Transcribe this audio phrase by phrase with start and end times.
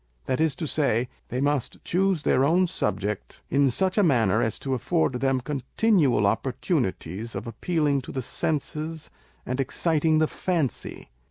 [0.25, 4.57] That is to say, they must choose their own subject, in such a manner as
[4.57, 9.11] to afford them continual opportunities of appealing to the senses
[9.45, 11.11] and exciting the fancy.